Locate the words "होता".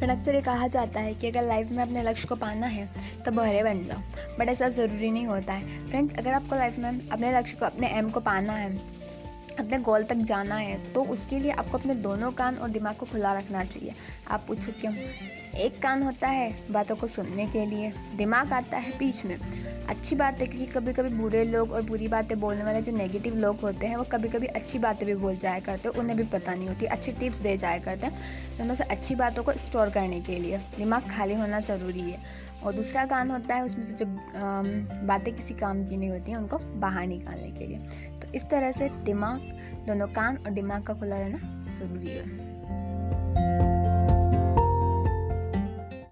5.26-5.52, 16.02-16.28, 33.30-33.54